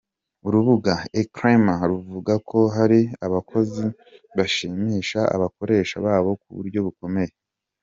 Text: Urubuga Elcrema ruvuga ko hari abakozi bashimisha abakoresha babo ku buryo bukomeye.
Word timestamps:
Urubuga 0.47 0.93
Elcrema 1.19 1.75
ruvuga 1.91 2.33
ko 2.49 2.59
hari 2.75 2.99
abakozi 3.25 3.83
bashimisha 4.37 5.19
abakoresha 5.35 5.95
babo 6.05 6.29
ku 6.41 6.49
buryo 6.57 6.79
bukomeye. 6.87 7.33